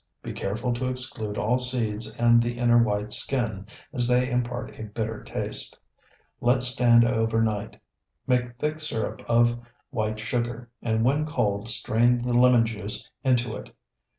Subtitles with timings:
[0.23, 4.85] Be careful to exclude all seeds and the inner white skin, as they impart a
[4.85, 5.77] bitter taste.
[6.39, 7.79] Let stand overnight.
[8.25, 9.59] Make thick syrup of
[9.91, 13.75] white sugar, and when cold strain the lemon juice into it.